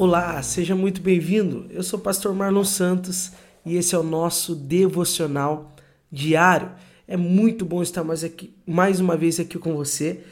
Olá, 0.00 0.42
seja 0.42 0.74
muito 0.74 1.02
bem-vindo. 1.02 1.66
Eu 1.68 1.82
sou 1.82 1.98
o 1.98 2.02
pastor 2.02 2.34
Marlon 2.34 2.64
Santos 2.64 3.32
e 3.66 3.76
esse 3.76 3.94
é 3.94 3.98
o 3.98 4.02
nosso 4.02 4.54
devocional 4.54 5.76
diário. 6.10 6.70
É 7.06 7.18
muito 7.18 7.66
bom 7.66 7.82
estar 7.82 8.02
mais, 8.02 8.24
aqui, 8.24 8.54
mais 8.66 8.98
uma 8.98 9.14
vez 9.14 9.38
aqui 9.38 9.58
com 9.58 9.76
você. 9.76 10.24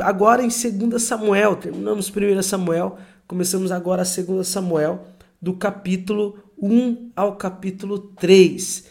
Agora 0.00 0.42
em 0.42 0.48
2 0.48 1.02
Samuel, 1.02 1.56
terminamos 1.56 2.12
1 2.14 2.42
Samuel, 2.42 2.98
começamos 3.26 3.72
agora 3.72 4.02
a 4.02 4.22
2 4.22 4.46
Samuel, 4.46 5.06
do 5.40 5.54
capítulo 5.54 6.38
1 6.60 7.12
ao 7.16 7.36
capítulo 7.36 8.00
3. 8.00 8.84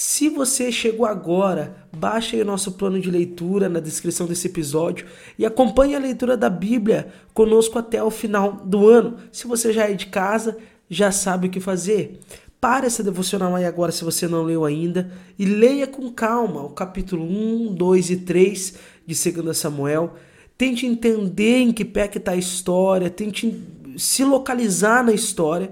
Se 0.00 0.28
você 0.28 0.70
chegou 0.70 1.04
agora, 1.04 1.76
baixe 1.92 2.36
aí 2.36 2.42
o 2.42 2.44
nosso 2.44 2.70
plano 2.70 3.00
de 3.00 3.10
leitura 3.10 3.68
na 3.68 3.80
descrição 3.80 4.28
desse 4.28 4.46
episódio 4.46 5.08
e 5.36 5.44
acompanhe 5.44 5.96
a 5.96 5.98
leitura 5.98 6.36
da 6.36 6.48
Bíblia 6.48 7.08
conosco 7.34 7.80
até 7.80 8.00
o 8.00 8.08
final 8.08 8.62
do 8.64 8.88
ano. 8.88 9.16
Se 9.32 9.48
você 9.48 9.72
já 9.72 9.90
é 9.90 9.94
de 9.94 10.06
casa, 10.06 10.56
já 10.88 11.10
sabe 11.10 11.48
o 11.48 11.50
que 11.50 11.58
fazer. 11.58 12.20
Pare 12.60 12.86
essa 12.86 13.02
devocional 13.02 13.56
aí 13.56 13.64
agora 13.64 13.90
se 13.90 14.04
você 14.04 14.28
não 14.28 14.44
leu 14.44 14.64
ainda 14.64 15.10
e 15.36 15.44
leia 15.44 15.88
com 15.88 16.12
calma 16.12 16.62
o 16.62 16.70
capítulo 16.70 17.24
1, 17.24 17.74
2 17.74 18.10
e 18.10 18.16
3 18.18 18.74
de 19.04 19.32
2 19.32 19.58
Samuel. 19.58 20.14
Tente 20.56 20.86
entender 20.86 21.58
em 21.58 21.72
que 21.72 21.84
pé 21.84 22.06
que 22.06 22.18
está 22.18 22.30
a 22.30 22.36
história, 22.36 23.10
tente 23.10 23.66
se 23.96 24.22
localizar 24.22 25.02
na 25.02 25.12
história 25.12 25.70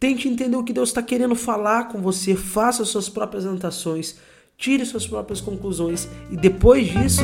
Tente 0.00 0.28
entender 0.28 0.56
o 0.56 0.64
que 0.64 0.72
Deus 0.72 0.88
está 0.88 1.02
querendo 1.02 1.34
falar 1.34 1.88
com 1.88 2.00
você, 2.00 2.34
faça 2.34 2.86
suas 2.86 3.10
próprias 3.10 3.44
anotações, 3.44 4.16
tire 4.56 4.86
suas 4.86 5.06
próprias 5.06 5.42
conclusões. 5.42 6.08
E 6.30 6.38
depois 6.38 6.88
disso, 6.88 7.20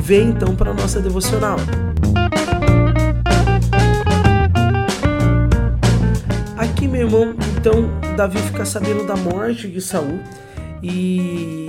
vem 0.00 0.28
então 0.28 0.54
para 0.54 0.70
a 0.70 0.74
nossa 0.74 1.00
devocional. 1.00 1.56
Aqui, 6.56 6.86
meu 6.86 7.00
irmão, 7.00 7.34
então 7.58 7.90
Davi 8.16 8.38
fica 8.38 8.64
sabendo 8.64 9.04
da 9.04 9.16
morte 9.16 9.66
de 9.66 9.80
Saul. 9.80 10.20
E, 10.80 11.68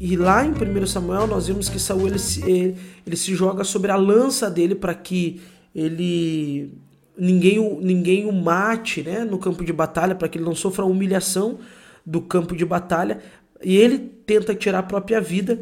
e 0.00 0.16
lá 0.16 0.42
em 0.42 0.52
1 0.52 0.86
Samuel 0.86 1.26
nós 1.26 1.48
vemos 1.48 1.68
que 1.68 1.78
Saul 1.78 2.06
ele, 2.06 2.18
ele, 2.46 2.76
ele 3.06 3.16
se 3.16 3.34
joga 3.34 3.62
sobre 3.62 3.92
a 3.92 3.96
lança 3.96 4.50
dele 4.50 4.74
para 4.74 4.94
que 4.94 5.42
ele 5.74 6.72
ninguém, 7.18 7.58
ninguém 7.80 8.26
o 8.26 8.32
mate 8.32 9.02
né, 9.02 9.24
no 9.24 9.38
campo 9.38 9.64
de 9.64 9.72
batalha, 9.72 10.14
para 10.14 10.28
que 10.28 10.38
ele 10.38 10.44
não 10.44 10.54
sofra 10.54 10.84
a 10.84 10.88
humilhação 10.88 11.58
do 12.06 12.20
campo 12.20 12.54
de 12.54 12.64
batalha. 12.64 13.20
E 13.62 13.76
ele 13.76 13.98
tenta 13.98 14.54
tirar 14.54 14.78
a 14.78 14.82
própria 14.82 15.20
vida. 15.20 15.58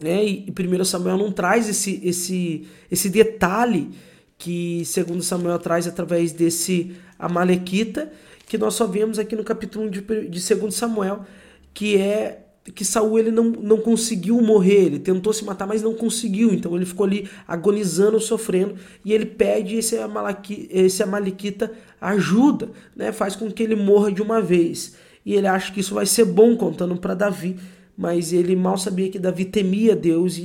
Né, 0.00 0.24
e, 0.24 0.46
e 0.46 0.80
1 0.80 0.84
Samuel 0.84 1.18
não 1.18 1.30
traz 1.30 1.68
esse, 1.68 2.00
esse, 2.02 2.66
esse 2.90 3.10
detalhe 3.10 3.90
que 4.38 4.82
segundo 4.86 5.22
Samuel 5.22 5.58
traz 5.58 5.86
através 5.86 6.32
desse 6.32 6.96
Amalequita, 7.18 8.10
que 8.46 8.56
nós 8.56 8.72
só 8.72 8.86
vemos 8.86 9.18
aqui 9.18 9.36
no 9.36 9.44
capítulo 9.44 9.84
1 9.84 9.90
de, 9.90 10.00
de 10.00 10.54
2 10.54 10.74
Samuel, 10.74 11.26
que 11.74 11.98
é 11.98 12.46
que 12.74 12.84
Saul 12.84 13.18
ele 13.18 13.30
não, 13.30 13.44
não 13.44 13.78
conseguiu 13.78 14.40
morrer, 14.40 14.84
ele 14.84 14.98
tentou 14.98 15.32
se 15.32 15.44
matar, 15.44 15.66
mas 15.66 15.82
não 15.82 15.94
conseguiu. 15.94 16.52
Então 16.52 16.76
ele 16.76 16.84
ficou 16.84 17.06
ali 17.06 17.28
agonizando, 17.48 18.20
sofrendo, 18.20 18.74
e 19.04 19.12
ele 19.12 19.26
pede 19.26 19.76
esse, 19.76 19.96
Amalaki, 19.96 20.68
esse 20.70 21.02
Amalequita 21.02 21.72
ajuda, 22.00 22.70
né? 22.94 23.12
faz 23.12 23.34
com 23.34 23.50
que 23.50 23.62
ele 23.62 23.74
morra 23.74 24.12
de 24.12 24.20
uma 24.20 24.40
vez. 24.40 24.94
E 25.24 25.34
ele 25.34 25.46
acha 25.46 25.72
que 25.72 25.80
isso 25.80 25.94
vai 25.94 26.06
ser 26.06 26.24
bom 26.24 26.56
contando 26.56 26.96
para 26.96 27.14
Davi, 27.14 27.56
mas 27.96 28.32
ele 28.32 28.56
mal 28.56 28.78
sabia 28.78 29.10
que 29.10 29.18
Davi 29.18 29.44
temia 29.44 29.94
Deus 29.94 30.38
e, 30.38 30.42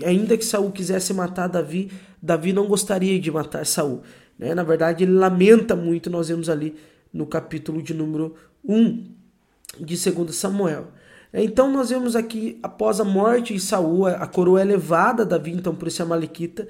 e, 0.00 0.04
ainda 0.04 0.36
que 0.36 0.44
Saul 0.44 0.70
quisesse 0.70 1.12
matar 1.12 1.46
Davi, 1.46 1.90
Davi 2.20 2.52
não 2.52 2.66
gostaria 2.66 3.18
de 3.18 3.30
matar 3.30 3.66
Saul. 3.66 4.02
Né? 4.38 4.54
Na 4.54 4.62
verdade, 4.62 5.04
ele 5.04 5.12
lamenta 5.12 5.76
muito, 5.76 6.08
nós 6.08 6.28
vemos 6.28 6.48
ali 6.48 6.74
no 7.12 7.26
capítulo 7.26 7.82
de 7.82 7.92
número 7.92 8.34
1 8.66 9.04
de 9.80 10.10
2 10.10 10.34
Samuel. 10.34 10.88
Então 11.32 11.70
nós 11.72 11.90
vemos 11.90 12.14
aqui, 12.14 12.58
após 12.62 13.00
a 13.00 13.04
morte 13.04 13.54
de 13.54 13.60
Saul, 13.60 14.06
a 14.06 14.26
coroa 14.26 14.60
é 14.60 14.64
levada 14.64 15.22
a 15.22 15.26
Davi 15.26 15.52
então 15.52 15.74
por 15.74 15.88
esse 15.88 16.02
Amalequita, 16.02 16.68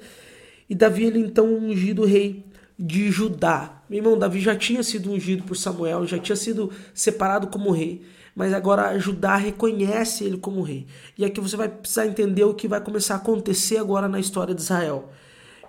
e 0.69 0.75
Davi 0.75 1.03
ele 1.03 1.19
então 1.19 1.53
ungido 1.53 2.05
rei 2.05 2.45
de 2.79 3.11
Judá. 3.11 3.81
Meu 3.89 3.99
irmão, 3.99 4.17
Davi 4.17 4.39
já 4.39 4.55
tinha 4.55 4.81
sido 4.81 5.11
ungido 5.11 5.43
por 5.43 5.55
Samuel, 5.55 6.07
já 6.07 6.17
tinha 6.17 6.35
sido 6.35 6.71
separado 6.93 7.47
como 7.47 7.71
rei, 7.71 8.03
mas 8.33 8.53
agora 8.53 8.97
Judá 8.97 9.35
reconhece 9.35 10.23
ele 10.23 10.37
como 10.37 10.61
rei. 10.61 10.87
E 11.17 11.25
aqui 11.25 11.41
você 11.41 11.57
vai 11.57 11.67
precisar 11.67 12.07
entender 12.07 12.43
o 12.45 12.53
que 12.53 12.67
vai 12.67 12.79
começar 12.79 13.15
a 13.15 13.17
acontecer 13.17 13.77
agora 13.77 14.07
na 14.07 14.19
história 14.19 14.55
de 14.55 14.61
Israel. 14.61 15.09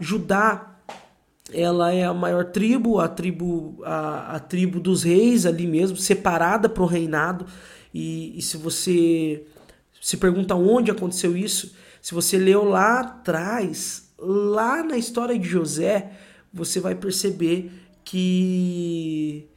Judá 0.01 0.75
ela 1.53 1.93
é 1.93 2.05
a 2.05 2.15
maior 2.15 2.47
tribo, 2.47 2.99
a 2.99 3.09
tribo, 3.09 3.77
a, 3.85 4.37
a 4.37 4.41
tribo 4.41 4.81
dos 4.81 5.03
reis 5.03 5.45
ali 5.45 5.67
mesmo, 5.67 5.97
separada 5.97 6.69
para 6.69 6.83
o 6.83 6.87
reinado. 6.87 7.47
E, 7.95 8.37
e 8.37 8.43
se 8.43 8.57
você 8.57 9.47
se 10.03 10.17
pergunta 10.17 10.57
onde 10.57 10.91
aconteceu 10.91 11.37
isso, 11.37 11.75
se 12.03 12.13
você 12.13 12.37
leu 12.37 12.65
lá 12.65 13.01
atrás, 13.01 14.13
lá 14.19 14.83
na 14.83 14.99
história 14.99 15.39
de 15.39 15.49
José, 15.49 16.11
você 16.53 16.81
vai 16.81 16.97
perceber 16.97 17.71
que 18.05 19.49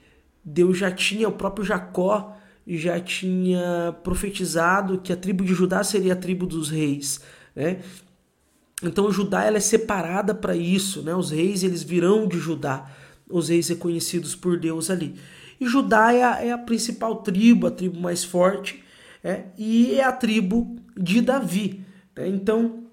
Deus 0.45 0.77
já 0.77 0.91
tinha, 0.91 1.27
o 1.27 1.33
próprio 1.33 1.65
Jacó 1.65 2.37
já 2.65 2.99
tinha 2.99 3.95
profetizado 4.03 4.99
que 4.99 5.11
a 5.11 5.17
tribo 5.17 5.43
de 5.43 5.53
Judá 5.53 5.83
seria 5.83 6.13
a 6.13 6.15
tribo 6.15 6.45
dos 6.45 6.69
reis, 6.69 7.19
né? 7.55 7.81
Então 8.83 9.11
Judá 9.11 9.43
ela 9.43 9.57
é 9.57 9.61
separada 9.61 10.35
para 10.35 10.55
isso, 10.55 11.01
né? 11.01 11.15
Os 11.15 11.31
reis 11.31 11.63
eles 11.63 11.81
virão 11.81 12.27
de 12.27 12.37
Judá, 12.37 12.89
os 13.27 13.49
reis 13.49 13.67
reconhecidos 13.69 14.35
por 14.35 14.59
Deus 14.59 14.89
ali. 14.89 15.15
E 15.59 15.65
Judá 15.65 16.13
é 16.13 16.23
a, 16.23 16.45
é 16.45 16.51
a 16.51 16.57
principal 16.57 17.17
tribo, 17.17 17.67
a 17.67 17.71
tribo 17.71 17.99
mais 17.99 18.23
forte, 18.23 18.83
é, 19.23 19.45
e 19.57 19.95
é 19.95 20.03
a 20.03 20.11
tribo 20.11 20.75
de 20.95 21.21
Davi. 21.21 21.83
Né? 22.15 22.27
Então, 22.27 22.83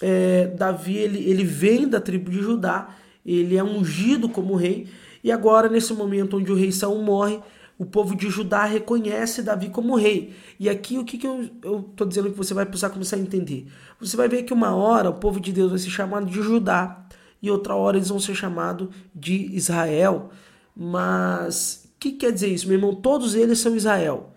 é, 0.00 0.46
Davi 0.48 0.96
ele, 0.96 1.28
ele 1.28 1.44
vem 1.44 1.88
da 1.88 2.00
tribo 2.00 2.30
de 2.30 2.40
Judá, 2.40 2.88
ele 3.24 3.56
é 3.56 3.64
ungido 3.64 4.28
como 4.28 4.54
rei, 4.54 4.88
e 5.22 5.32
agora, 5.32 5.68
nesse 5.68 5.92
momento 5.94 6.36
onde 6.36 6.52
o 6.52 6.54
rei 6.54 6.70
Saul 6.70 7.02
morre, 7.02 7.40
o 7.78 7.84
povo 7.84 8.14
de 8.14 8.28
Judá 8.28 8.64
reconhece 8.64 9.42
Davi 9.42 9.68
como 9.68 9.96
rei. 9.96 10.34
E 10.60 10.68
aqui 10.68 10.98
o 10.98 11.04
que, 11.04 11.18
que 11.18 11.26
eu 11.26 11.42
estou 11.90 12.06
dizendo 12.06 12.30
que 12.30 12.36
você 12.36 12.54
vai 12.54 12.64
precisar 12.66 12.90
começar 12.90 13.16
a 13.16 13.18
entender? 13.18 13.66
Você 13.98 14.16
vai 14.16 14.28
ver 14.28 14.44
que 14.44 14.52
uma 14.52 14.74
hora 14.74 15.10
o 15.10 15.14
povo 15.14 15.40
de 15.40 15.52
Deus 15.52 15.70
vai 15.70 15.78
ser 15.78 15.90
chamado 15.90 16.26
de 16.26 16.42
Judá, 16.42 17.06
e 17.42 17.50
outra 17.50 17.74
hora 17.74 17.96
eles 17.96 18.08
vão 18.08 18.20
ser 18.20 18.34
chamados 18.34 18.88
de 19.14 19.54
Israel. 19.54 20.30
Mas 20.76 21.83
que 22.10 22.18
quer 22.18 22.32
dizer 22.32 22.48
isso, 22.48 22.66
meu 22.66 22.76
irmão? 22.76 22.94
Todos 22.94 23.34
eles 23.34 23.58
são 23.58 23.74
Israel. 23.74 24.34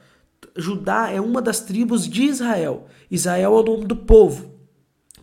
Judá 0.56 1.10
é 1.12 1.20
uma 1.20 1.42
das 1.42 1.60
tribos 1.60 2.08
de 2.08 2.24
Israel. 2.24 2.88
Israel 3.12 3.58
é 3.58 3.60
o 3.60 3.64
nome 3.64 3.86
do 3.86 3.96
povo. 3.96 4.52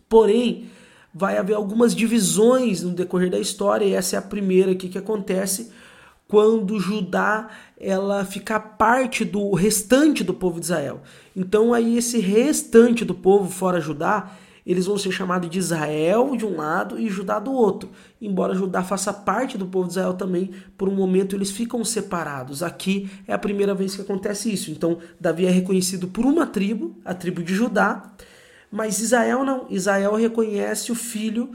Porém, 0.07 0.69
vai 1.13 1.37
haver 1.37 1.55
algumas 1.55 1.95
divisões 1.95 2.83
no 2.83 2.91
decorrer 2.91 3.31
da 3.31 3.39
história, 3.39 3.85
e 3.85 3.93
essa 3.93 4.15
é 4.15 4.19
a 4.19 4.21
primeira 4.21 4.71
aqui 4.71 4.89
que 4.89 4.97
acontece 4.97 5.71
quando 6.27 6.79
Judá 6.79 7.49
ela 7.79 8.25
fica 8.25 8.59
parte 8.59 9.23
do 9.23 9.53
restante 9.53 10.23
do 10.23 10.33
povo 10.33 10.59
de 10.59 10.65
Israel. 10.65 11.01
Então 11.35 11.73
aí 11.73 11.97
esse 11.97 12.19
restante 12.19 13.05
do 13.05 13.13
povo 13.13 13.49
fora 13.49 13.79
Judá, 13.79 14.31
eles 14.65 14.87
vão 14.87 14.97
ser 14.97 15.11
chamados 15.11 15.49
de 15.49 15.59
Israel 15.59 16.35
de 16.35 16.45
um 16.45 16.55
lado 16.55 16.99
e 16.99 17.07
Judá 17.07 17.37
do 17.37 17.51
outro. 17.51 17.91
Embora 18.19 18.55
Judá 18.55 18.83
faça 18.83 19.13
parte 19.13 19.57
do 19.57 19.67
povo 19.67 19.85
de 19.85 19.91
Israel 19.91 20.15
também, 20.15 20.51
por 20.75 20.89
um 20.89 20.95
momento 20.95 21.35
eles 21.35 21.51
ficam 21.51 21.83
separados. 21.83 22.63
Aqui 22.63 23.09
é 23.27 23.33
a 23.33 23.37
primeira 23.37 23.75
vez 23.75 23.95
que 23.95 24.01
acontece 24.01 24.51
isso. 24.51 24.71
Então, 24.71 24.97
Davi 25.19 25.45
é 25.45 25.51
reconhecido 25.51 26.07
por 26.07 26.25
uma 26.25 26.47
tribo, 26.47 26.95
a 27.05 27.13
tribo 27.13 27.43
de 27.43 27.53
Judá, 27.53 28.11
mas 28.71 28.99
Israel 28.99 29.45
não. 29.45 29.67
Israel 29.69 30.15
reconhece 30.15 30.91
o 30.91 30.95
filho 30.95 31.51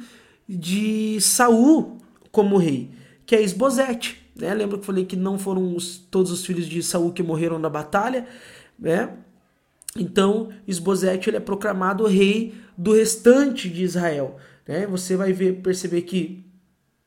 de 0.48 1.20
Saul 1.20 1.98
como 2.30 2.56
rei, 2.56 2.90
que 3.26 3.34
é 3.34 3.42
Esbozete. 3.42 4.20
Né? 4.36 4.54
Lembra 4.54 4.78
que 4.78 4.82
eu 4.82 4.86
falei 4.86 5.04
que 5.04 5.16
não 5.16 5.38
foram 5.38 5.74
os, 5.74 5.98
todos 5.98 6.30
os 6.30 6.46
filhos 6.46 6.66
de 6.66 6.80
Saul 6.82 7.12
que 7.12 7.22
morreram 7.22 7.58
na 7.58 7.68
batalha, 7.68 8.26
né? 8.78 9.10
Então, 9.96 10.50
Esbozete 10.66 11.30
ele 11.30 11.36
é 11.36 11.40
proclamado 11.40 12.06
rei 12.06 12.54
do 12.76 12.92
restante 12.92 13.68
de 13.68 13.82
Israel. 13.82 14.36
Né? 14.66 14.86
Você 14.86 15.16
vai 15.16 15.32
ver, 15.32 15.60
perceber 15.60 16.02
que 16.02 16.46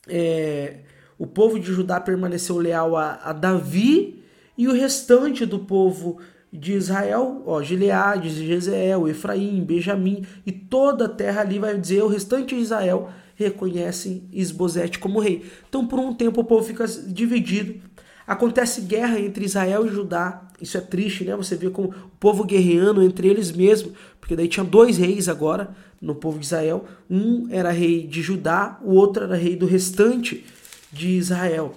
é, 0.08 0.80
o 1.18 1.26
povo 1.26 1.60
de 1.60 1.72
Judá 1.72 2.00
permaneceu 2.00 2.58
leal 2.58 2.96
a, 2.98 3.20
a, 3.24 3.34
Davi 3.34 4.22
e 4.58 4.68
o 4.68 4.74
restante 4.74 5.46
do 5.46 5.60
povo 5.60 6.20
de 6.52 6.74
Israel, 6.74 7.42
ó, 7.46 7.64
Gileade, 7.64 8.30
Jezeel, 8.30 9.08
Efraim, 9.08 9.64
Benjamim 9.64 10.24
e 10.46 10.52
toda 10.52 11.06
a 11.06 11.10
terra 11.10 11.42
ali 11.42 11.58
vai 11.58 11.78
dizer 11.78 12.04
o 12.04 12.08
restante 12.08 12.54
de 12.56 12.62
Israel 12.62 13.10
reconhecem 13.36 14.28
Esbozete 14.32 15.00
como 15.00 15.20
rei. 15.20 15.50
Então, 15.68 15.88
por 15.88 16.00
um 16.00 16.14
tempo, 16.14 16.42
o 16.42 16.44
povo 16.44 16.64
fica 16.64 16.86
dividido 16.86 17.82
Acontece 18.26 18.82
guerra 18.82 19.20
entre 19.20 19.46
Israel 19.46 19.86
e 19.86 19.90
Judá. 19.90 20.50
Isso 20.62 20.78
é 20.78 20.82
triste, 20.82 21.26
né? 21.26 21.36
Você 21.36 21.56
vê 21.56 21.70
como 21.70 21.90
o 21.90 22.10
povo 22.20 22.44
guerreando 22.46 23.04
entre 23.04 23.28
eles 23.28 23.52
mesmos, 23.52 23.94
porque 24.20 24.36
daí 24.36 24.48
tinha 24.48 24.64
dois 24.64 24.98
reis 24.98 25.28
agora 25.28 25.76
no 26.02 26.16
povo 26.16 26.40
de 26.40 26.46
Israel. 26.46 26.86
Um 27.10 27.48
era 27.50 27.72
rei 27.72 28.08
de 28.08 28.22
Judá, 28.22 28.80
o 28.84 28.94
outro 28.94 29.24
era 29.26 29.36
rei 29.36 29.56
do 29.56 29.66
restante 29.66 30.46
de 30.92 31.10
Israel. 31.10 31.74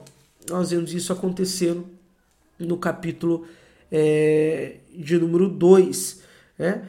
nós 0.48 0.70
vemos 0.70 0.93
isso 0.93 1.12
acontecendo 1.12 1.87
no 2.58 2.76
capítulo 2.76 3.46
é, 3.90 4.76
de 4.94 5.19
número 5.19 5.48
2. 5.48 6.22
Né? 6.58 6.82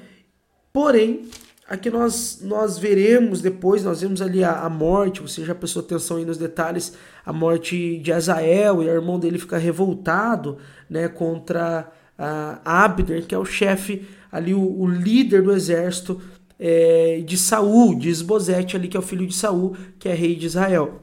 Porém, 0.72 1.28
aqui 1.68 1.90
nós, 1.90 2.40
nós 2.42 2.78
veremos 2.78 3.42
depois, 3.42 3.84
nós 3.84 4.02
vemos 4.02 4.22
ali 4.22 4.44
a, 4.44 4.62
a, 4.62 4.70
morte, 4.70 5.22
você 5.22 5.44
já 5.44 5.54
prestou 5.54 5.82
atenção 5.82 6.18
aí 6.18 6.26
nos 6.26 6.38
detalhes, 6.38 6.94
a 7.26 7.34
morte 7.34 7.98
de 7.98 8.12
Azael, 8.14 8.82
e 8.82 8.88
o 8.88 8.90
irmão 8.90 9.20
dele 9.20 9.38
fica 9.38 9.58
revoltado 9.58 10.58
né, 10.90 11.08
contra 11.08 11.92
a 12.18 12.84
Abner, 12.86 13.26
que 13.26 13.36
é 13.36 13.38
o 13.38 13.46
chefe 13.46 14.08
ali, 14.32 14.54
o, 14.54 14.80
o 14.80 14.88
líder 14.88 15.44
do 15.44 15.52
exército 15.52 16.22
é, 16.60 17.22
de 17.26 17.38
Saul, 17.38 17.96
de 17.96 18.10
Esbozete 18.10 18.76
ali, 18.76 18.88
que 18.88 18.98
é 18.98 19.00
o 19.00 19.04
filho 19.04 19.28
de 19.28 19.36
Saul, 19.36 19.76
que 20.00 20.10
é 20.10 20.14
rei 20.14 20.36
de 20.36 20.46
Israel. 20.46 21.00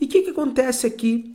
E 0.00 0.04
o 0.04 0.08
que, 0.08 0.22
que 0.22 0.30
acontece 0.30 0.86
aqui 0.86 1.34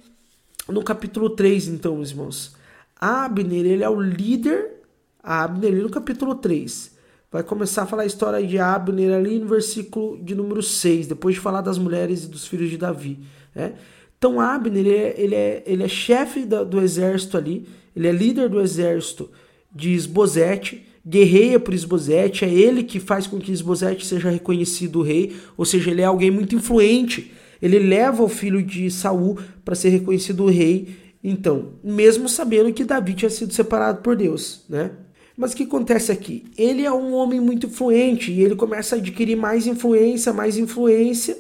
no 0.68 0.84
capítulo 0.84 1.32
3, 1.32 1.68
então, 1.68 2.02
irmãos? 2.02 2.56
Abner, 3.00 3.66
ele 3.66 3.84
é 3.84 3.90
o 3.90 4.00
líder, 4.00 4.84
Abner, 5.22 5.72
ali 5.72 5.82
no 5.82 5.90
capítulo 5.90 6.36
3. 6.36 6.99
Vai 7.32 7.44
começar 7.44 7.84
a 7.84 7.86
falar 7.86 8.04
a 8.04 8.08
história 8.08 8.46
de 8.46 8.58
Abner 8.58 9.14
ali 9.14 9.38
no 9.38 9.48
versículo 9.48 10.18
de 10.24 10.34
número 10.34 10.64
6, 10.64 11.06
depois 11.06 11.36
de 11.36 11.42
falar 11.42 11.62
das 11.62 11.78
mulheres 11.78 12.24
e 12.24 12.28
dos 12.28 12.48
filhos 12.48 12.72
de 12.72 12.78
Davi. 12.78 13.20
Né? 13.54 13.74
Então 14.18 14.42
Abner, 14.42 14.80
ele 14.80 14.96
é, 14.96 15.16
ele 15.16 15.36
é, 15.36 15.64
ele 15.66 15.84
é 15.84 15.88
chefe 15.88 16.44
do, 16.44 16.82
exército 16.82 17.38
ali, 17.38 17.68
ele 17.96 18.08
é 18.08 18.12
líder 18.12 18.50
do 18.50 18.60
exército 18.60 19.30
de 19.74 19.94
Esbozete, 19.94 20.84
guerreia 21.06 21.60
por 21.60 21.74
Esbozete, 21.74 22.46
é 22.46 22.50
ele 22.50 22.84
que 22.84 23.00
faz 23.00 23.28
com 23.28 23.40
que 23.40 23.52
Esbozete 23.52 24.08
seja 24.08 24.30
reconhecido 24.30 25.04
rei, 25.04 25.36
ou 25.56 25.66
seja, 25.66 25.92
ele 25.92 26.02
é 26.02 26.06
alguém 26.06 26.32
muito 26.32 26.56
influente. 26.56 27.32
Ele 27.62 27.78
leva 27.78 28.24
o 28.24 28.30
filho 28.30 28.64
de 28.64 28.90
Saul 28.90 29.38
para 29.64 29.76
ser 29.76 29.90
reconhecido 29.90 30.46
rei. 30.48 30.96
Então, 31.24 31.74
mesmo 31.84 32.28
sabendo 32.30 32.74
que 32.74 32.86
Davi 32.86 33.14
tinha 33.14 33.30
sido 33.30 33.54
separado 33.54 34.02
por 34.02 34.16
Deus, 34.16 34.64
né? 34.70 34.92
Mas 35.40 35.54
o 35.54 35.56
que 35.56 35.64
acontece 35.64 36.12
aqui? 36.12 36.44
Ele 36.58 36.84
é 36.84 36.92
um 36.92 37.14
homem 37.14 37.40
muito 37.40 37.68
influente 37.68 38.30
e 38.30 38.44
ele 38.44 38.58
começa 38.58 38.98
a 38.98 39.00
adquirir 39.00 39.38
mais 39.38 39.66
influência, 39.66 40.34
mais 40.34 40.58
influência, 40.58 41.38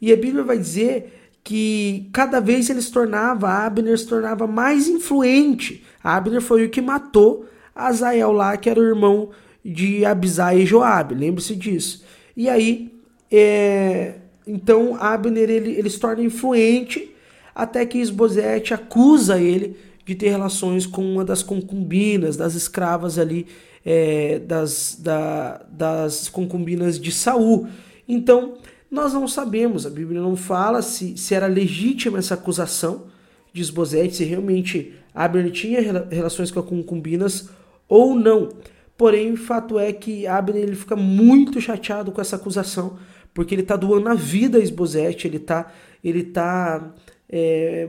e 0.00 0.12
a 0.12 0.16
Bíblia 0.16 0.44
vai 0.44 0.56
dizer 0.56 1.40
que 1.42 2.08
cada 2.12 2.38
vez 2.38 2.70
ele 2.70 2.80
se 2.80 2.92
tornava, 2.92 3.50
Abner 3.50 3.98
se 3.98 4.06
tornava 4.06 4.46
mais 4.46 4.86
influente. 4.86 5.82
Abner 6.04 6.40
foi 6.40 6.64
o 6.64 6.70
que 6.70 6.80
matou 6.80 7.44
Azael 7.74 8.30
lá, 8.30 8.56
que 8.56 8.70
era 8.70 8.78
o 8.78 8.84
irmão 8.84 9.30
de 9.64 10.04
Abisai 10.04 10.60
e 10.60 10.66
Joabe, 10.66 11.16
lembre-se 11.16 11.56
disso. 11.56 12.04
E 12.36 12.48
aí, 12.48 12.94
é, 13.28 14.18
então 14.46 14.96
Abner 15.00 15.50
ele, 15.50 15.72
ele 15.72 15.90
se 15.90 15.98
torna 15.98 16.22
influente 16.22 17.12
até 17.52 17.84
que 17.84 17.98
Esbozete 17.98 18.72
acusa 18.72 19.40
ele 19.40 19.76
de 20.04 20.14
ter 20.14 20.30
relações 20.30 20.86
com 20.86 21.02
uma 21.02 21.24
das 21.24 21.42
concubinas, 21.42 22.36
das 22.36 22.54
escravas 22.54 23.18
ali, 23.18 23.46
é, 23.84 24.38
das, 24.40 24.98
da, 25.00 25.64
das 25.70 26.28
concubinas 26.28 26.98
de 26.98 27.12
Saul. 27.12 27.68
Então, 28.08 28.54
nós 28.90 29.12
não 29.12 29.26
sabemos, 29.26 29.86
a 29.86 29.90
Bíblia 29.90 30.20
não 30.20 30.36
fala 30.36 30.82
se, 30.82 31.16
se 31.16 31.34
era 31.34 31.46
legítima 31.46 32.18
essa 32.18 32.34
acusação 32.34 33.06
de 33.52 33.62
Esbozete, 33.62 34.16
se 34.16 34.24
realmente 34.24 34.94
Abner 35.14 35.50
tinha 35.50 35.80
relações 36.10 36.50
com 36.50 36.60
as 36.60 36.66
concubinas 36.66 37.48
ou 37.88 38.14
não. 38.14 38.48
Porém, 38.96 39.32
o 39.32 39.36
fato 39.36 39.78
é 39.78 39.92
que 39.92 40.26
Abner 40.26 40.62
ele 40.62 40.76
fica 40.76 40.96
muito 40.96 41.60
chateado 41.60 42.12
com 42.12 42.20
essa 42.20 42.36
acusação, 42.36 42.98
porque 43.32 43.54
ele 43.54 43.62
está 43.62 43.76
doando 43.76 44.08
a 44.08 44.14
vida 44.14 44.58
a 44.58 44.60
Esbozete, 44.60 45.26
ele 45.26 45.38
está 45.38 45.72
ele 46.02 46.24
tá, 46.24 46.92
é, 47.28 47.88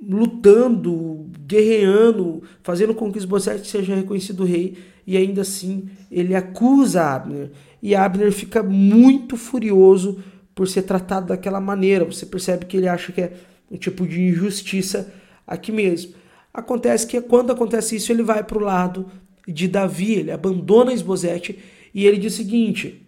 lutando, 0.00 1.26
guerreando, 1.46 2.42
fazendo 2.62 2.94
com 2.94 3.12
que 3.12 3.18
Esbozete 3.18 3.68
seja 3.68 3.94
reconhecido 3.94 4.44
rei, 4.44 4.76
e 5.06 5.16
ainda 5.16 5.42
assim 5.42 5.88
ele 6.10 6.34
acusa 6.34 7.02
Abner. 7.02 7.50
E 7.82 7.94
Abner 7.94 8.32
fica 8.32 8.62
muito 8.62 9.36
furioso 9.36 10.22
por 10.54 10.68
ser 10.68 10.82
tratado 10.82 11.28
daquela 11.28 11.60
maneira. 11.60 12.04
Você 12.04 12.24
percebe 12.24 12.66
que 12.66 12.76
ele 12.76 12.88
acha 12.88 13.12
que 13.12 13.20
é 13.20 13.32
um 13.70 13.76
tipo 13.76 14.06
de 14.06 14.22
injustiça 14.22 15.12
aqui 15.46 15.72
mesmo. 15.72 16.14
Acontece 16.52 17.06
que 17.06 17.20
quando 17.20 17.52
acontece 17.52 17.96
isso, 17.96 18.12
ele 18.12 18.22
vai 18.22 18.42
para 18.44 18.58
o 18.58 18.62
lado 18.62 19.06
de 19.46 19.68
Davi, 19.68 20.14
ele 20.14 20.30
abandona 20.30 20.92
Esbozete 20.92 21.58
e 21.92 22.06
ele 22.06 22.16
diz 22.16 22.34
o 22.34 22.36
seguinte: 22.36 23.06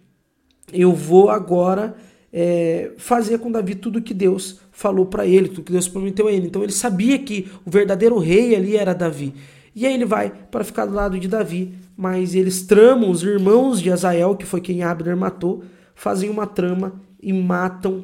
Eu 0.71 0.93
vou 0.93 1.29
agora 1.29 1.95
é, 2.31 2.91
fazer 2.97 3.39
com 3.39 3.51
Davi 3.51 3.75
tudo 3.75 4.01
que 4.01 4.13
Deus 4.13 4.59
falou 4.71 5.05
para 5.05 5.25
ele, 5.25 5.47
tudo 5.47 5.63
que 5.63 5.71
Deus 5.71 5.87
prometeu 5.87 6.27
a 6.27 6.31
ele. 6.31 6.47
Então 6.47 6.63
ele 6.63 6.71
sabia 6.71 7.17
que 7.19 7.47
o 7.65 7.69
verdadeiro 7.69 8.17
rei 8.17 8.55
ali 8.55 8.75
era 8.75 8.93
Davi. 8.93 9.33
E 9.75 9.85
aí 9.85 9.93
ele 9.93 10.05
vai 10.05 10.31
para 10.51 10.63
ficar 10.63 10.85
do 10.85 10.93
lado 10.93 11.19
de 11.19 11.27
Davi, 11.27 11.73
mas 11.95 12.35
eles 12.35 12.63
tramam, 12.63 13.09
os 13.09 13.23
irmãos 13.23 13.81
de 13.81 13.91
Azael, 13.91 14.35
que 14.35 14.45
foi 14.45 14.59
quem 14.59 14.83
Abner 14.83 15.15
matou, 15.15 15.63
fazem 15.95 16.29
uma 16.29 16.47
trama 16.47 16.99
e 17.21 17.31
matam 17.31 18.03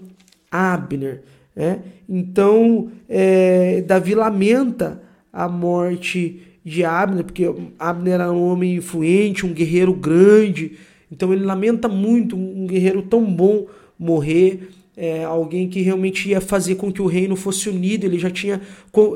Abner. 0.52 1.22
Né? 1.56 1.82
Então 2.08 2.92
é, 3.10 3.82
Davi 3.82 4.16
lamenta 4.16 5.02
a 5.32 5.48
morte 5.48 6.42
de 6.64 6.86
Abner, 6.86 7.26
porque 7.26 7.54
Abner 7.78 8.14
era 8.14 8.32
um 8.32 8.52
homem 8.52 8.76
influente, 8.76 9.46
um 9.46 9.54
guerreiro 9.54 9.94
grande. 9.94 10.78
Então 11.12 11.34
ele 11.34 11.44
lamenta 11.44 11.88
muito 11.88 12.36
um 12.36 12.66
guerreiro 12.66 13.02
tão 13.02 13.24
bom 13.26 13.66
morrer. 13.98 14.70
É, 14.96 15.24
alguém 15.24 15.68
que 15.68 15.82
realmente 15.82 16.30
ia 16.30 16.40
fazer 16.40 16.76
com 16.76 16.92
que 16.92 17.02
o 17.02 17.08
reino 17.08 17.36
fosse 17.36 17.68
unido, 17.68 18.06
ele 18.06 18.20
já 18.20 18.30
tinha 18.30 18.62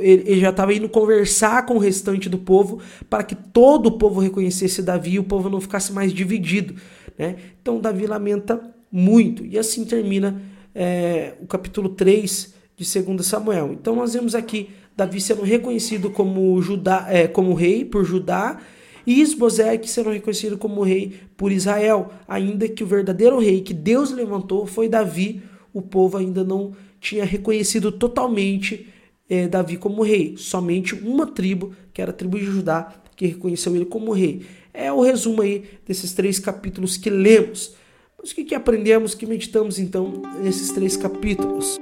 ele 0.01 0.39
já 0.39 0.49
estava 0.49 0.73
indo 0.73 0.89
conversar 0.89 1.67
com 1.67 1.75
o 1.75 1.77
restante 1.77 2.27
do 2.27 2.39
povo 2.39 2.81
para 3.07 3.23
que 3.23 3.35
todo 3.35 3.85
o 3.85 3.91
povo 3.91 4.19
reconhecesse 4.19 4.81
Davi 4.81 5.11
e 5.11 5.19
o 5.19 5.23
povo 5.23 5.51
não 5.51 5.61
ficasse 5.61 5.93
mais 5.93 6.11
dividido, 6.11 6.73
né? 7.15 7.35
Então 7.61 7.79
Davi 7.79 8.07
lamenta 8.07 8.59
muito 8.91 9.45
e 9.45 9.59
assim 9.59 9.85
termina 9.85 10.41
é, 10.73 11.33
o 11.39 11.45
capítulo 11.45 11.89
3 11.89 12.55
de 12.75 13.01
2 13.01 13.25
Samuel. 13.25 13.73
Então 13.73 13.95
nós 13.95 14.13
vemos 14.13 14.33
aqui 14.33 14.69
Davi 14.95 15.21
sendo 15.21 15.43
reconhecido 15.43 16.09
como, 16.09 16.59
Judá, 16.59 17.05
é, 17.07 17.27
como 17.27 17.53
rei 17.53 17.85
por 17.85 18.03
Judá 18.03 18.59
e 19.07 19.21
Isbosec 19.21 19.89
sendo 19.89 20.09
reconhecido 20.09 20.57
como 20.57 20.83
rei 20.83 21.13
por 21.37 21.49
Israel, 21.49 22.11
ainda 22.27 22.67
que 22.67 22.83
o 22.83 22.87
verdadeiro 22.87 23.39
rei 23.39 23.61
que 23.61 23.73
Deus 23.73 24.11
levantou 24.11 24.67
foi 24.67 24.89
Davi, 24.89 25.41
o 25.73 25.81
povo 25.81 26.17
ainda 26.17 26.43
não 26.43 26.73
tinha 26.99 27.23
reconhecido 27.23 27.89
totalmente 27.89 28.87
é, 29.29 29.47
Davi 29.47 29.77
como 29.77 30.03
rei. 30.03 30.35
Somente 30.35 30.93
uma 30.93 31.25
tribo, 31.25 31.73
que 31.93 32.01
era 32.01 32.11
a 32.11 32.13
tribo 32.13 32.37
de 32.37 32.45
Judá, 32.45 32.93
que 33.15 33.27
reconheceu 33.27 33.73
ele 33.73 33.85
como 33.85 34.11
rei. 34.11 34.41
É 34.73 34.91
o 34.91 35.01
resumo 35.01 35.41
aí 35.41 35.63
desses 35.87 36.13
três 36.13 36.37
capítulos 36.37 36.97
que 36.97 37.09
lemos. 37.09 37.75
Mas 38.19 38.31
o 38.31 38.35
que, 38.35 38.43
que 38.43 38.55
aprendemos, 38.55 39.15
que 39.15 39.25
meditamos 39.25 39.79
então 39.79 40.21
nesses 40.43 40.69
três 40.71 40.97
capítulos? 40.97 41.79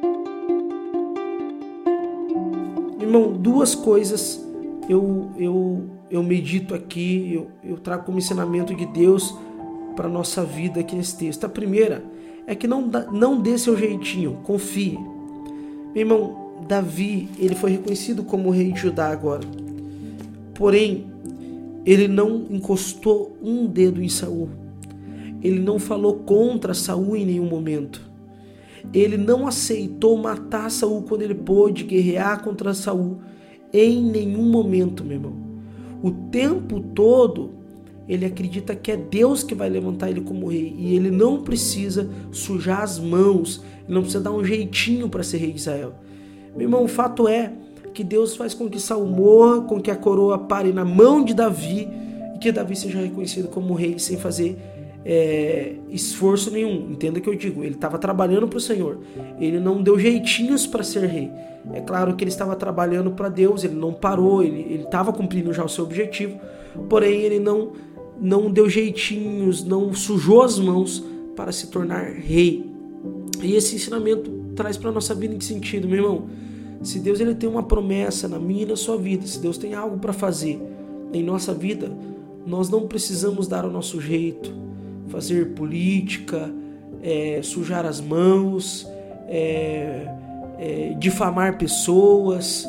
Irmão, 3.02 3.34
duas 3.34 3.74
coisas 3.74 4.46
eu, 4.88 5.32
eu, 5.38 5.90
eu 6.10 6.22
medito 6.22 6.74
aqui, 6.74 7.32
eu, 7.34 7.52
eu 7.64 7.78
trago 7.78 8.04
como 8.04 8.18
ensinamento 8.18 8.76
de 8.76 8.86
Deus 8.86 9.36
para 9.96 10.08
nossa 10.08 10.44
vida 10.44 10.80
aqui 10.80 10.96
nesse 10.96 11.18
texto. 11.18 11.46
A 11.46 11.50
primeira 11.50 12.04
é 12.46 12.54
que 12.54 12.68
não, 12.68 12.90
não 13.12 13.42
dê 13.42 13.58
seu 13.58 13.78
jeitinho, 13.78 14.40
confie. 14.44 14.98
Meu 15.94 16.02
irmão, 16.02 16.46
Davi, 16.68 17.30
ele 17.38 17.56
foi 17.56 17.72
reconhecido 17.72 18.24
como 18.24 18.50
rei 18.50 18.72
de 18.72 18.82
Judá 18.82 19.10
agora. 19.10 19.48
Porém, 20.54 21.06
ele 21.86 22.08
não 22.08 22.46
encostou 22.50 23.38
um 23.42 23.66
dedo 23.66 24.02
em 24.02 24.10
Saul. 24.10 24.50
Ele 25.42 25.60
não 25.60 25.78
falou 25.78 26.16
contra 26.20 26.74
Saul 26.74 27.16
em 27.16 27.26
nenhum 27.26 27.46
momento. 27.46 28.02
Ele 28.94 29.18
não 29.18 29.48
aceitou 29.48 30.18
matar 30.18 30.70
Saul 30.72 31.04
quando 31.04 31.22
ele 31.22 31.36
pôde 31.36 31.84
guerrear 31.84 32.44
contra 32.44 32.74
Saul 32.74 33.20
em 33.74 34.02
nenhum 34.02 34.44
momento, 34.50 35.04
meu 35.04 35.18
irmão. 35.18 35.45
O 36.06 36.12
tempo 36.12 36.82
todo 36.94 37.50
ele 38.08 38.28
acredita 38.28 38.76
que 38.76 38.92
é 38.92 38.96
Deus 38.96 39.44
que 39.44 39.56
vai 39.56 39.68
levantar 39.68 40.12
ele 40.12 40.22
como 40.22 40.46
rei 40.46 40.76
e 40.78 40.96
ele 40.96 41.10
não 41.10 41.42
precisa 41.42 42.08
sujar 42.32 42.84
as 42.84 43.00
mãos, 43.00 43.64
ele 43.86 43.96
não 43.96 44.02
precisa 44.02 44.24
dar 44.24 44.30
um 44.30 44.46
jeitinho 44.46 45.10
para 45.10 45.24
ser 45.24 45.38
rei 45.38 45.52
de 45.52 45.58
Israel. 45.58 45.96
Meu 46.56 46.68
irmão, 46.68 46.84
o 46.84 46.88
fato 46.88 47.28
é 47.28 47.52
que 47.92 48.04
Deus 48.04 48.36
faz 48.36 48.54
com 48.54 48.70
que 48.70 48.80
Saul 48.80 49.08
morra, 49.08 49.62
com 49.62 49.82
que 49.82 49.90
a 49.90 49.96
coroa 49.96 50.38
pare 50.38 50.72
na 50.72 50.86
mão 50.86 51.26
de 51.26 51.34
Davi 51.34 51.90
e 52.36 52.38
que 52.38 52.52
Davi 52.52 52.76
seja 52.76 53.02
reconhecido 53.02 53.48
como 53.48 53.74
rei 53.74 53.98
sem 53.98 54.16
fazer 54.16 54.60
é, 55.06 55.76
esforço 55.90 56.50
nenhum. 56.50 56.92
Entenda 56.92 57.20
o 57.20 57.22
que 57.22 57.30
eu 57.30 57.36
digo. 57.36 57.64
Ele 57.64 57.76
estava 57.76 58.00
trabalhando 58.00 58.48
para 58.48 58.58
o 58.58 58.62
Senhor. 58.62 59.00
Ele 59.40 59.60
não 59.60 59.84
deu 59.84 60.00
jeitinhos 60.00 60.66
para 60.66 60.84
ser 60.84 61.06
rei. 61.06 61.32
É 61.74 61.82
claro 61.82 62.16
que 62.16 62.24
ele 62.24 62.32
estava 62.32 62.56
trabalhando 62.56 63.12
para 63.12 63.30
Deus. 63.30 63.64
Ele 63.64 63.76
não 63.76 63.94
parou. 63.94 64.44
Ele 64.44 64.82
estava 64.84 65.14
cumprindo 65.14 65.54
já 65.54 65.64
o 65.64 65.70
seu 65.70 65.84
objetivo. 65.84 66.40
Porém, 66.90 67.22
ele 67.22 67.40
não 67.40 67.74
não 68.20 68.50
deu 68.50 68.70
jeitinhos, 68.70 69.64
não 69.66 69.94
sujou 69.94 70.42
as 70.42 70.58
mãos 70.58 71.04
para 71.36 71.52
se 71.52 71.68
tornar 71.68 72.14
rei. 72.14 72.66
E 73.42 73.56
esse 73.56 73.76
ensinamento 73.76 74.32
traz 74.56 74.78
para 74.78 74.92
nossa 74.92 75.14
vida 75.14 75.36
em 75.36 75.38
que 75.38 75.44
sentido, 75.44 75.88
meu 75.88 75.98
irmão? 75.98 76.30
Se 76.82 77.00
Deus 77.00 77.20
ele 77.20 77.36
tem 77.36 77.50
uma 77.50 77.64
promessa 77.64 78.28
na 78.28 78.40
minha 78.40 78.64
e 78.64 78.66
na 78.66 78.76
sua 78.76 78.98
vida, 78.98 79.26
se 79.28 79.40
Deus 79.40 79.58
tem 79.58 79.74
algo 79.74 79.98
para 79.98 80.14
fazer 80.14 80.62
em 81.12 81.24
nossa 81.24 81.54
vida, 81.54 81.92
nós 82.46 82.70
não 82.70 82.88
precisamos 82.88 83.48
dar 83.48 83.66
o 83.66 83.72
nosso 83.72 84.00
jeito, 84.00 84.54
fazer 85.10 85.54
política, 85.54 86.52
é, 87.02 87.40
sujar 87.44 87.86
as 87.86 88.02
mãos, 88.02 88.88
é, 89.28 90.08
é, 90.58 90.96
difamar 90.98 91.58
pessoas. 91.58 92.68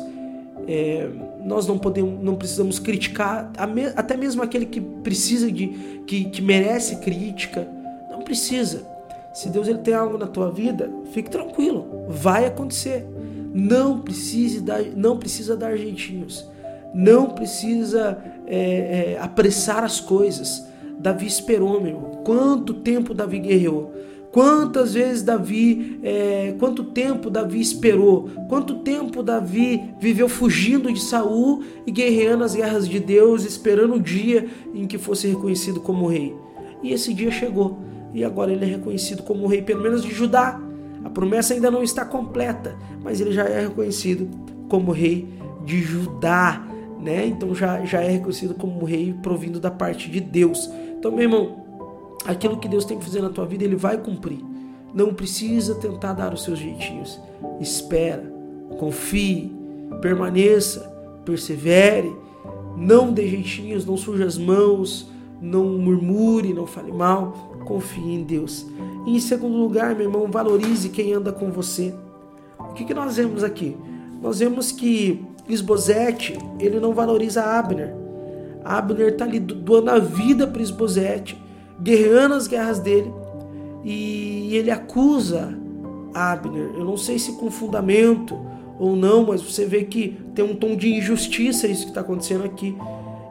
É, 0.67 1.09
nós 1.45 1.65
não 1.65 1.77
podemos, 1.77 2.21
não 2.21 2.35
precisamos 2.35 2.77
criticar 2.77 3.51
até 3.95 4.17
mesmo 4.17 4.43
aquele 4.43 4.65
que 4.65 4.81
precisa 4.81 5.49
de, 5.49 6.01
que, 6.05 6.25
que 6.25 6.41
merece 6.41 6.97
crítica. 6.97 7.67
Não 8.11 8.21
precisa. 8.21 8.85
Se 9.33 9.49
Deus 9.49 9.67
ele 9.67 9.79
tem 9.79 9.93
algo 9.93 10.17
na 10.17 10.27
tua 10.27 10.51
vida, 10.51 10.91
fique 11.13 11.29
tranquilo, 11.29 12.05
vai 12.09 12.45
acontecer. 12.45 13.05
Não 13.53 14.01
precise 14.01 14.61
dar, 14.61 14.83
não 14.83 15.17
precisa 15.17 15.55
dar 15.55 15.77
jeitinhos. 15.77 16.45
Não 16.93 17.29
precisa 17.29 18.17
é, 18.45 19.13
é, 19.13 19.19
apressar 19.21 19.83
as 19.83 19.99
coisas. 19.99 20.65
Davi 20.99 21.25
esperou, 21.25 21.81
meu. 21.81 21.97
Quanto 22.25 22.73
tempo 22.73 23.13
Davi 23.13 23.39
guerreou? 23.39 23.93
Quantas 24.31 24.93
vezes 24.93 25.23
Davi, 25.23 25.99
é, 26.03 26.53
quanto 26.59 26.83
tempo 26.83 27.29
Davi 27.29 27.59
esperou? 27.59 28.29
Quanto 28.49 28.75
tempo 28.75 29.23
Davi 29.23 29.81
viveu 29.99 30.27
fugindo 30.29 30.91
de 30.91 30.99
Saul 30.99 31.63
e 31.85 31.91
guerreando 31.91 32.43
as 32.43 32.53
guerras 32.53 32.87
de 32.87 32.99
Deus, 32.99 33.45
esperando 33.45 33.95
o 33.95 33.99
dia 33.99 34.47
em 34.75 34.85
que 34.85 34.97
fosse 34.97 35.27
reconhecido 35.27 35.79
como 35.79 36.07
rei? 36.07 36.35
E 36.83 36.91
esse 36.91 37.13
dia 37.13 37.31
chegou. 37.31 37.79
E 38.13 38.23
agora 38.23 38.51
ele 38.51 38.65
é 38.65 38.67
reconhecido 38.67 39.23
como 39.23 39.47
rei, 39.47 39.61
pelo 39.61 39.81
menos 39.81 40.03
de 40.03 40.11
Judá. 40.11 40.61
A 41.03 41.09
promessa 41.09 41.53
ainda 41.53 41.71
não 41.71 41.81
está 41.81 42.03
completa, 42.03 42.75
mas 43.03 43.21
ele 43.21 43.31
já 43.31 43.45
é 43.45 43.61
reconhecido 43.61 44.29
como 44.69 44.91
rei 44.91 45.27
de 45.65 45.81
Judá, 45.81 46.65
né? 46.99 47.25
Então 47.25 47.55
já, 47.55 47.83
já 47.85 48.01
é 48.01 48.09
reconhecido 48.09 48.53
como 48.53 48.85
rei 48.85 49.15
provindo 49.21 49.59
da 49.59 49.71
parte 49.71 50.11
de 50.11 50.19
Deus. 50.19 50.69
Então, 50.97 51.11
meu 51.11 51.23
irmão, 51.23 51.65
aquilo 52.25 52.57
que 52.57 52.67
Deus 52.67 52.85
tem 52.85 52.97
que 52.97 53.05
fazer 53.05 53.21
na 53.21 53.29
tua 53.29 53.45
vida, 53.45 53.63
Ele 53.63 53.75
vai 53.75 53.97
cumprir. 53.97 54.39
Não 54.93 55.13
precisa 55.13 55.75
tentar 55.75 56.13
dar 56.13 56.33
os 56.33 56.43
seus 56.43 56.59
jeitinhos. 56.59 57.19
Espera, 57.59 58.23
confie, 58.79 59.51
permaneça, 60.01 60.79
persevere. 61.23 62.13
Não 62.75 63.11
dê 63.11 63.27
jeitinhos, 63.27 63.85
não 63.85 63.97
suje 63.97 64.23
as 64.23 64.37
mãos, 64.37 65.09
não 65.41 65.65
murmure, 65.65 66.53
não 66.53 66.65
fale 66.65 66.91
mal. 66.91 67.51
Confie 67.65 68.13
em 68.13 68.23
Deus. 68.23 68.65
E 69.05 69.15
em 69.15 69.19
segundo 69.19 69.57
lugar, 69.57 69.95
meu 69.95 70.05
irmão, 70.05 70.27
valorize 70.29 70.89
quem 70.89 71.13
anda 71.13 71.31
com 71.31 71.51
você. 71.51 71.93
O 72.59 72.73
que, 72.73 72.85
que 72.85 72.93
nós 72.93 73.17
vemos 73.17 73.43
aqui? 73.43 73.75
Nós 74.21 74.39
vemos 74.39 74.71
que 74.71 75.23
Isbosete, 75.47 76.37
ele 76.59 76.79
não 76.79 76.93
valoriza 76.93 77.43
Abner. 77.43 78.06
Abner 78.67 79.09
está 79.09 79.25
ali 79.25 79.39
doando 79.39 79.91
a 79.91 79.99
vida 79.99 80.45
para 80.47 80.61
Isbosete 80.61 81.37
guerreando 81.79 82.35
as 82.35 82.47
guerras 82.47 82.79
dele 82.79 83.11
e 83.83 84.55
ele 84.55 84.71
acusa 84.71 85.57
Abner. 86.13 86.71
Eu 86.75 86.83
não 86.83 86.97
sei 86.97 87.19
se 87.19 87.33
com 87.33 87.49
fundamento 87.51 88.37
ou 88.79 88.95
não, 88.95 89.25
mas 89.27 89.41
você 89.41 89.65
vê 89.65 89.83
que 89.83 90.19
tem 90.33 90.43
um 90.43 90.55
tom 90.55 90.75
de 90.75 90.93
injustiça 90.93 91.67
isso 91.67 91.83
que 91.83 91.89
está 91.89 92.01
acontecendo 92.01 92.43
aqui. 92.43 92.75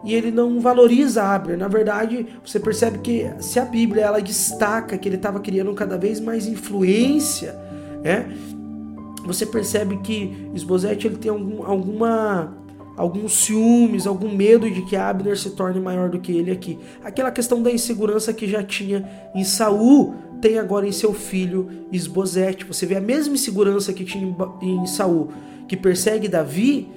E 0.04 0.14
ele 0.14 0.30
não 0.30 0.60
valoriza 0.60 1.22
Abner. 1.22 1.58
Na 1.58 1.68
verdade, 1.68 2.26
você 2.44 2.60
percebe 2.60 2.98
que 2.98 3.28
se 3.40 3.58
a 3.58 3.64
Bíblia 3.64 4.04
ela 4.04 4.20
destaca 4.20 4.96
que 4.96 5.08
ele 5.08 5.16
estava 5.16 5.40
criando 5.40 5.74
cada 5.74 5.98
vez 5.98 6.20
mais 6.20 6.46
influência, 6.46 7.58
né? 8.02 8.32
Você 9.26 9.44
percebe 9.44 9.96
que 9.98 10.48
Esbozete 10.54 11.08
ele 11.08 11.16
tem 11.16 11.30
algum, 11.30 11.64
alguma 11.64 12.56
alguns 12.96 13.44
ciúmes, 13.44 14.06
algum 14.06 14.34
medo 14.34 14.70
de 14.70 14.82
que 14.82 14.96
Abner 14.96 15.38
se 15.38 15.50
torne 15.50 15.80
maior 15.80 16.08
do 16.08 16.18
que 16.18 16.32
ele 16.32 16.50
aqui. 16.50 16.78
Aquela 17.04 17.30
questão 17.30 17.62
da 17.62 17.70
insegurança 17.70 18.32
que 18.32 18.48
já 18.48 18.62
tinha 18.62 19.08
em 19.34 19.44
Saul, 19.44 20.14
tem 20.40 20.58
agora 20.58 20.86
em 20.86 20.92
seu 20.92 21.12
filho 21.12 21.68
Esbozete. 21.92 22.64
Você 22.64 22.86
vê 22.86 22.96
a 22.96 23.00
mesma 23.00 23.34
insegurança 23.34 23.92
que 23.92 24.04
tinha 24.04 24.34
em 24.62 24.86
Saul, 24.86 25.28
que 25.68 25.76
persegue 25.76 26.28
Davi, 26.28 26.88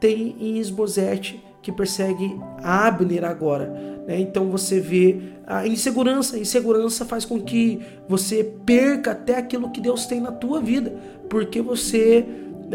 tem 0.00 0.36
em 0.40 0.58
Esbozete, 0.58 1.42
que 1.62 1.72
persegue 1.72 2.38
Abner 2.62 3.24
agora. 3.24 3.66
Né? 4.06 4.20
Então 4.20 4.50
você 4.50 4.80
vê 4.80 5.18
a 5.46 5.66
insegurança. 5.66 6.36
A 6.36 6.38
insegurança 6.38 7.04
faz 7.04 7.24
com 7.24 7.40
que 7.40 7.80
você 8.08 8.44
perca 8.44 9.12
até 9.12 9.36
aquilo 9.36 9.70
que 9.70 9.80
Deus 9.80 10.06
tem 10.06 10.20
na 10.20 10.32
tua 10.32 10.60
vida, 10.60 10.94
porque 11.28 11.62
você 11.62 12.26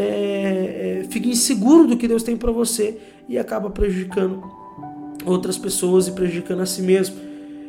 é, 0.02 1.02
é, 1.02 1.08
fica 1.10 1.28
inseguro 1.28 1.88
do 1.88 1.98
que 1.98 2.08
Deus 2.08 2.24
tem 2.24 2.38
para 2.38 2.52
você 2.52 2.98
e 3.28 3.38
acaba 3.38 3.70
prejudicando 3.70 4.42
outras 5.26 5.58
pessoas 5.58 6.08
e 6.08 6.12
prejudicando 6.12 6.62
a 6.62 6.66
si 6.66 6.82
mesmo. 6.82 7.18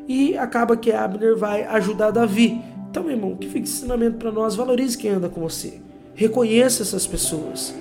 E 0.09 0.37
acaba 0.37 0.77
que 0.77 0.93
Abner 0.93 1.37
vai 1.37 1.65
ajudar 1.65 2.11
Davi. 2.11 2.61
Então, 2.91 3.05
meu 3.05 3.13
irmão, 3.13 3.37
que 3.37 3.47
fica 3.47 3.61
ensinamento 3.61 4.17
para 4.17 4.33
nós: 4.33 4.55
valorize 4.55 4.97
quem 4.97 5.11
anda 5.11 5.29
com 5.29 5.41
você, 5.41 5.81
reconheça 6.15 6.83
essas 6.83 7.07
pessoas, 7.07 7.75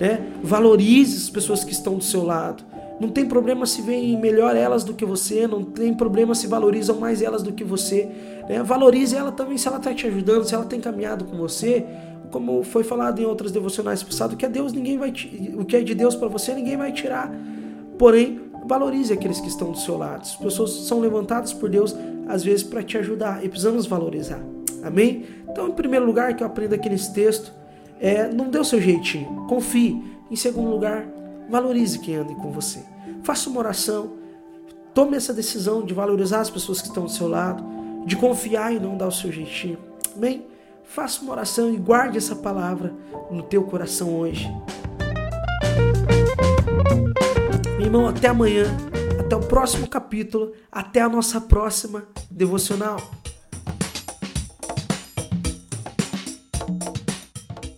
né? 0.00 0.24
valorize 0.42 1.16
as 1.16 1.30
pessoas 1.30 1.64
que 1.64 1.72
estão 1.72 1.96
do 1.96 2.04
seu 2.04 2.24
lado. 2.24 2.64
Não 2.98 3.10
tem 3.10 3.26
problema 3.26 3.66
se 3.66 3.82
veem 3.82 4.18
melhor 4.18 4.56
elas 4.56 4.82
do 4.82 4.94
que 4.94 5.04
você, 5.04 5.46
não 5.46 5.62
tem 5.62 5.92
problema 5.92 6.34
se 6.34 6.46
valorizam 6.46 6.98
mais 6.98 7.20
elas 7.20 7.42
do 7.42 7.52
que 7.52 7.62
você. 7.62 8.08
Né? 8.48 8.62
Valorize 8.62 9.14
ela 9.14 9.30
também 9.30 9.58
se 9.58 9.68
ela 9.68 9.76
está 9.76 9.92
te 9.92 10.06
ajudando, 10.06 10.44
se 10.44 10.54
ela 10.54 10.64
tem 10.64 10.80
caminhado 10.80 11.26
com 11.26 11.36
você 11.36 11.84
como 12.30 12.62
foi 12.62 12.84
falado 12.84 13.20
em 13.20 13.24
outras 13.24 13.52
devocionais 13.52 14.02
passadas, 14.02 14.36
que 14.36 14.44
é 14.44 14.48
Deus, 14.48 14.72
ninguém 14.72 14.98
vai 14.98 15.12
o 15.54 15.64
que 15.64 15.76
é 15.76 15.80
de 15.80 15.94
Deus 15.94 16.14
para 16.14 16.28
você, 16.28 16.54
ninguém 16.54 16.76
vai 16.76 16.92
tirar. 16.92 17.32
Porém, 17.98 18.40
valorize 18.66 19.12
aqueles 19.12 19.40
que 19.40 19.48
estão 19.48 19.70
do 19.70 19.78
seu 19.78 19.96
lado. 19.96 20.22
As 20.22 20.36
pessoas 20.36 20.70
são 20.86 21.00
levantadas 21.00 21.52
por 21.52 21.70
Deus 21.70 21.94
às 22.26 22.42
vezes 22.42 22.62
para 22.62 22.82
te 22.82 22.98
ajudar 22.98 23.44
e 23.44 23.48
precisamos 23.48 23.86
valorizar. 23.86 24.40
Amém? 24.82 25.24
Então, 25.48 25.68
em 25.68 25.72
primeiro 25.72 26.04
lugar, 26.04 26.34
que 26.34 26.42
eu 26.42 26.46
aprendo 26.46 26.74
aqui 26.74 26.88
nesse 26.88 27.12
texto 27.12 27.52
é 28.00 28.28
não 28.28 28.50
dê 28.50 28.58
o 28.58 28.64
seu 28.64 28.80
jeitinho, 28.80 29.46
confie. 29.48 30.16
Em 30.30 30.36
segundo 30.36 30.68
lugar, 30.68 31.06
valorize 31.48 31.98
quem 32.00 32.16
anda 32.16 32.34
com 32.34 32.50
você. 32.50 32.80
Faça 33.22 33.48
uma 33.48 33.60
oração, 33.60 34.14
tome 34.92 35.16
essa 35.16 35.32
decisão 35.32 35.84
de 35.84 35.94
valorizar 35.94 36.40
as 36.40 36.50
pessoas 36.50 36.80
que 36.80 36.88
estão 36.88 37.04
do 37.04 37.10
seu 37.10 37.28
lado, 37.28 37.64
de 38.04 38.16
confiar 38.16 38.74
e 38.74 38.80
não 38.80 38.96
dar 38.96 39.06
o 39.06 39.12
seu 39.12 39.30
jeitinho. 39.30 39.78
Amém? 40.16 40.44
Faça 40.86 41.20
uma 41.22 41.32
oração 41.32 41.72
e 41.72 41.76
guarde 41.76 42.16
essa 42.16 42.34
palavra 42.34 42.94
no 43.30 43.42
teu 43.42 43.62
coração 43.64 44.18
hoje. 44.18 44.48
Meu 47.76 47.86
irmão, 47.86 48.08
até 48.08 48.28
amanhã, 48.28 48.64
até 49.20 49.36
o 49.36 49.40
próximo 49.40 49.86
capítulo, 49.88 50.52
até 50.70 51.00
a 51.00 51.08
nossa 51.08 51.40
próxima 51.40 52.04
devocional. 52.30 52.98